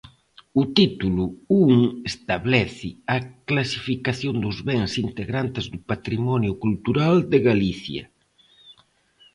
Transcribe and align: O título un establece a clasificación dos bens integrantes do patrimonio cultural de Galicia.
O 0.61 0.63
título 0.77 1.23
un 1.63 1.69
establece 2.09 2.89
a 3.15 3.17
clasificación 3.49 4.35
dos 4.43 4.57
bens 4.69 4.91
integrantes 5.05 5.65
do 5.73 5.79
patrimonio 5.91 6.51
cultural 6.63 7.15
de 7.31 7.39
Galicia. 7.49 8.03